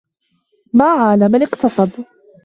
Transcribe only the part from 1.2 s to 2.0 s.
مَنْ اقْتَصَدَ